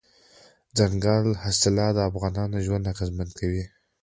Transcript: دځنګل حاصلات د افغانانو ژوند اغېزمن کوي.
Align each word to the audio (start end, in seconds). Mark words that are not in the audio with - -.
دځنګل 0.75 1.27
حاصلات 1.43 1.91
د 1.95 1.99
افغانانو 2.09 2.63
ژوند 2.65 2.89
اغېزمن 2.93 3.29
کوي. 3.39 3.63